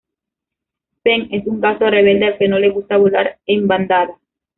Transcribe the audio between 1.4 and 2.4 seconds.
un ganso rebelde al